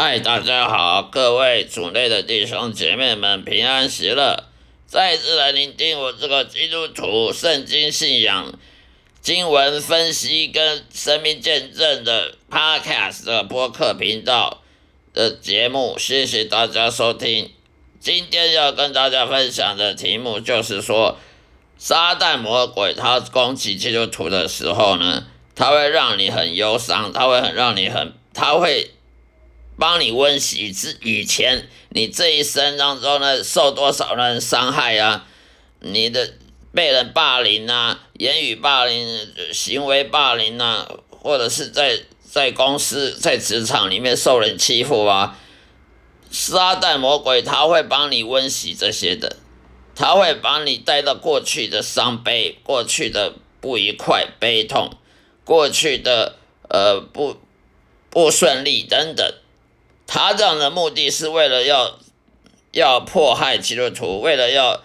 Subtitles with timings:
[0.00, 4.44] 嗨，大家好，各位主内的弟兄姐妹们，平安喜乐！
[4.86, 8.56] 再次来聆听我这个基督徒圣经信仰、
[9.20, 14.62] 经文分析跟生命见证的 Podcast 的播客频道
[15.12, 17.50] 的节目，谢谢大家收听。
[17.98, 21.18] 今天要跟大家分享的题目就是说，
[21.76, 28.92] 撒旦魔鬼他攻击基督徒的时候呢，他会让你很忧伤，他会很让你很，他会。
[29.78, 35.26] 帮你温习之以前，你这一生当中呢，受多少人伤害啊？
[35.80, 36.34] 你的
[36.72, 45.38] 被人霸凌啊，言语霸凌、行为霸凌啊，或者是在在公司、在职场里面受人欺负啊，
[46.30, 49.36] 撒旦魔鬼他会帮你温习这些的，
[49.94, 54.90] 他会把你带到过去的伤悲、过去的不愉快、悲痛、
[55.44, 56.34] 过去的
[56.68, 57.36] 呃不
[58.10, 59.32] 不顺利等等。
[60.08, 61.98] 他这样的目的是为了要
[62.72, 64.82] 要迫害基督徒，为了要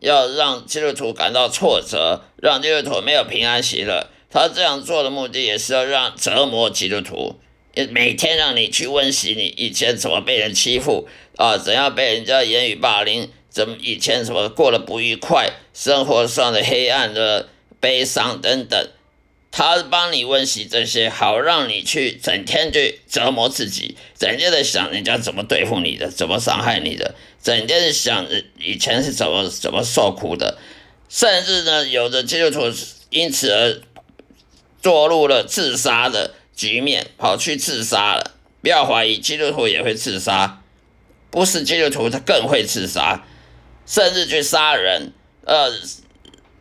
[0.00, 4.06] 要让基督徒感到挫折，让基督徒没有平安喜乐。
[4.30, 7.36] 他这样做的目的也是要让折磨基督徒，
[7.90, 17.48] 每天让你去温习你以前怎么被人欺负啊，怎样被人家言语霸凌，怎么以前怎么过得不愉快，生活上的黑暗的
[17.80, 18.90] 悲伤等等。
[19.56, 28.26] 他帮你温习这些，好让你去整天去折磨自己，整天在想人家怎么对付你的，怎么伤害你的，整天想
[28.58, 30.58] 以前是怎么怎么受苦的，
[31.08, 32.70] 甚至呢，有的基督徒
[33.08, 33.80] 因此而
[34.82, 38.32] 堕入了自杀的局面，跑去自杀了。
[38.60, 40.62] 不要怀疑，基督徒也会自杀，
[41.30, 43.24] 不是基督徒他更会自杀，
[43.86, 45.14] 甚至去杀人，
[45.46, 45.72] 呃。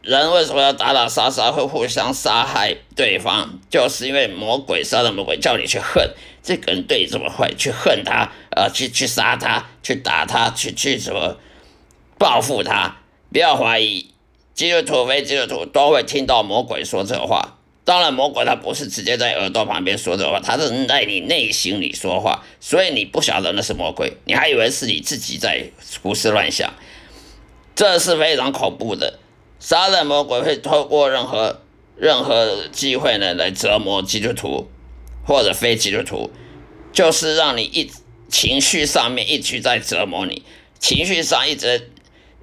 [0.06, 3.50] 人为什么要打打杀杀，会互相杀害对方？
[3.72, 6.12] 就是因为魔鬼杀的魔鬼叫你去恨
[6.44, 11.38] 这个人对你这么坏，去恨他，呃，去去杀他，去打他，去去什么
[12.20, 12.98] 报复他？
[13.32, 14.12] 不要怀疑，
[14.54, 17.58] 基督徒非基督徒都会听到魔鬼说这话。
[17.84, 25.72] 当然，魔鬼他不是直接在耳朵旁边说这话，他是在你内心里说话，所以你不晓得那是魔鬼，你还以为是你自己在
[26.04, 26.72] 胡思乱想，
[27.76, 29.20] 这是非常恐怖的。
[29.60, 31.62] 杀人魔鬼会透过任何
[31.96, 34.70] 任何机会呢来折磨基督徒
[35.26, 36.30] 或者非基督徒，
[36.92, 37.92] 就是让你一
[38.30, 40.44] 情绪上面一直在折磨你，
[40.80, 41.92] 情绪上一直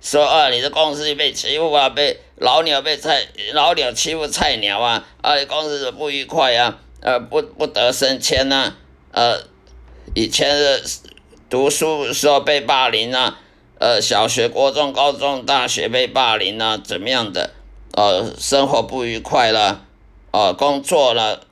[0.01, 8.75] 说啊，你的公司被欺负啊，被老鸟被菜老鸟欺负菜鸟啊，啊，你公司不愉快啊，呃，不不得升迁呐，
[9.13, 9.43] 呃，
[10.15, 10.83] 以前的
[11.49, 13.39] 读书时候被霸凌啊。
[13.83, 17.51] 呃，小学、国中、高中、大学被霸凌啊，怎么样的？
[17.91, 19.85] 呃，生活不愉快了，
[20.31, 21.45] 呃，工作了，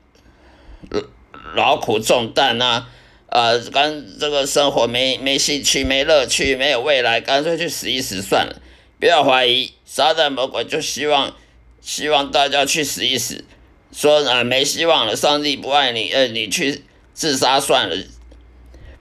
[1.57, 2.87] 劳苦重担呐，
[3.27, 8.63] 呃，跟这个生活没没兴趣、没乐趣、没有未来，干脆去死一死算了。
[9.01, 11.35] 不要怀疑，撒旦魔鬼就希望
[11.81, 13.45] 希望大家去死一死，
[13.91, 17.97] 说啊没希望了，上帝不爱你，呃，你去自杀算了。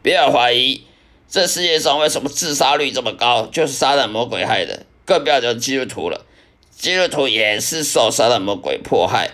[0.01, 0.88] 不要怀疑。
[1.29, 3.45] 这世界上为什么自杀率这么高？
[3.45, 6.25] 就是撒旦魔鬼害的，更不要讲基督徒了。
[6.75, 9.29] 基督徒也是受撒旦魔鬼迫害，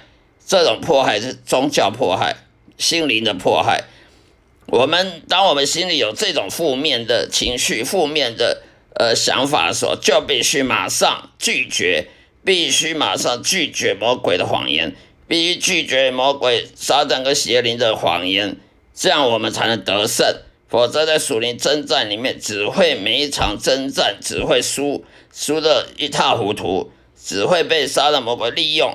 [0.46, 2.36] 这种迫害是宗教迫害、
[2.78, 3.86] 心灵的迫害。
[4.68, 8.64] 我们当我们心里有这种负面的情绪、负面的
[8.96, 12.08] 呃想法的时候，就必须马上拒绝，
[12.44, 14.94] 必须马上拒绝魔鬼的谎言，
[15.30, 18.58] 必须拒绝魔鬼撒旦跟邪灵的谎言，
[18.94, 20.36] 这样我们才能得胜。
[20.76, 28.94] 否则，在属灵征战里面，只会每一场征战只会输，输得一塌糊涂，只会被杀的魔鬼利用，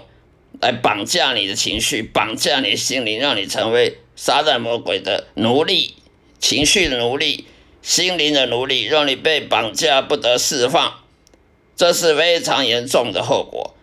[0.61, 5.95] 来绑架你的情绪，绑架你的心灵，让你成为杀旦魔鬼的奴隶，
[6.39, 7.47] 情绪的奴隶，
[7.81, 10.97] 心灵的奴隶，让你被绑架不得释放，
[11.75, 13.75] 这是非常严重的后果。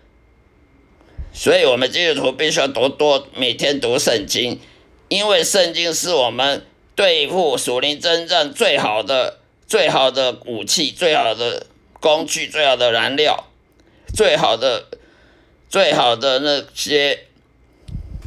[1.33, 4.59] 所以，我们基督徒必须要读多每天读圣经，
[5.07, 6.63] 因为圣经是我们。
[6.97, 11.67] 对付属灵征战最好的、最好的武器、最好的
[11.99, 13.45] 工具、最好的燃料、
[14.15, 14.87] 最好的、
[15.69, 17.19] 最好的那些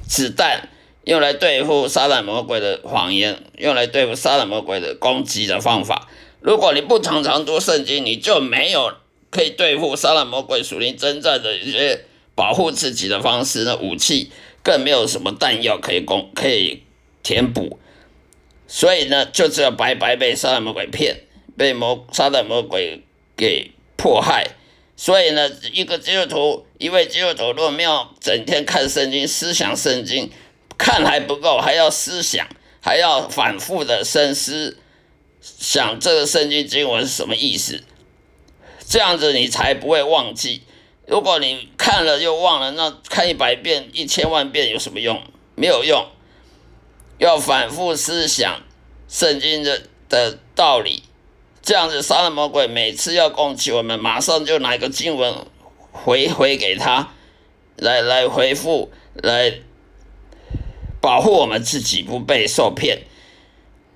[0.07, 0.69] 子弹，
[1.03, 6.09] 用来对付撒旦魔鬼的谎言，用来对付撒旦魔鬼的攻击的方法。
[6.41, 8.95] 如果你不常常读圣经，你就没有
[9.31, 12.05] 可以对付撒旦魔鬼属灵征战的一些
[12.37, 13.65] 保护自己的方式。
[13.65, 14.31] 那武器
[14.63, 16.85] 更没有什么弹药可以供可以
[17.25, 17.81] 填补。
[18.73, 21.25] 所以呢，就只有白白被杀旦魔鬼骗，
[21.59, 23.03] 被魔杀旦魔鬼
[23.37, 24.47] 给迫害。
[24.97, 30.31] 所以呢，一个基督徒，一位基督徒，若没有整天看圣经、思想圣经，
[30.79, 32.47] 看还不够，还要思想，
[32.81, 34.79] 还要反复的深思，
[35.41, 37.83] 想这个圣经经文是什么意思，
[38.87, 40.63] 这样子你才不会忘记。
[41.09, 45.21] 如果你看了又忘了，那看一百遍、一千万遍有什么用？
[45.57, 46.07] 没有用。
[47.21, 48.63] 要反复思想
[49.07, 51.03] 圣经的的道理，
[51.61, 55.47] 这样子杀人魔鬼每次要攻击我们，马上就拿一个经文
[55.93, 57.13] 回回给他，
[57.77, 59.61] 来来回复，来
[60.99, 63.03] 保护我们自己不被受骗。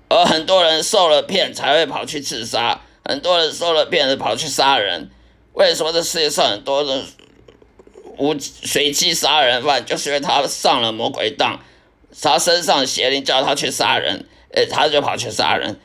[0.07, 5.09] 而很多人受了骗才会跑去自杀，很多人受了骗跑去杀人。
[5.53, 7.03] 为什么这世界上很多人
[8.19, 11.59] 无随机杀人犯，就是因为他上了魔鬼当，
[12.21, 15.79] 他身上邪灵叫他去杀人，诶，他就跑去杀人。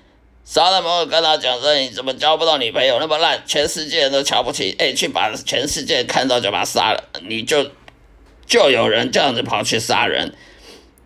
[0.44, 2.98] 杀了朋友跟他讲说：“你怎么交不到女朋友？
[2.98, 7.70] 那么烂，全世界人都瞧不起，诶，去把全世界看到就把他杀了。”你就
[8.46, 10.34] 就有人这样子跑去杀人，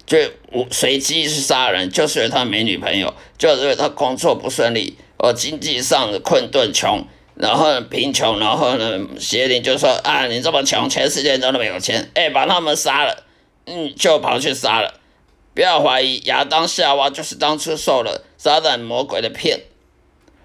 [0.07, 0.19] 就
[0.53, 7.05] 无随机去杀人，就是因为他没女朋友，就是因为他工作不顺利，哦经济上的困顿穷。
[7.37, 13.25] 然后贫穷，然后呢，邪灵就说啊，你这么穷，全世界都那么有钱，哎，把他们杀了，
[13.67, 14.95] 嗯，就跑去杀了。
[15.55, 19.61] 不要怀疑，亚当夏娃就是当初受了撒旦魔鬼的骗，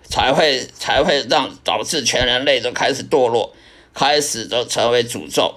[0.04, 3.54] 才会才会让导致全人类都开始堕落，
[3.94, 5.56] 开始都成为诅咒。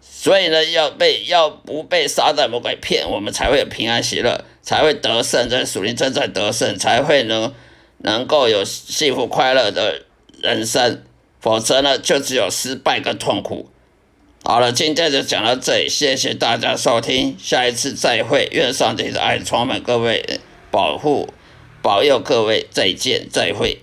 [0.00, 7.54] 所以呢，要被要不被撒旦魔鬼骗，我们才会有平安喜乐，才会得胜，在属灵正在得胜，才会能
[7.98, 10.02] 能够有幸福快乐的。
[10.42, 11.02] 人生，
[11.40, 13.70] 否则呢，就只有失败跟痛苦。
[14.48, 18.48] 好了，今天就讲到这里，谢谢大家收听，下一次再会。
[18.52, 20.38] 愿上帝的爱充满各位，
[20.70, 21.28] 保护、
[21.82, 23.80] 保佑各位，再见，再会。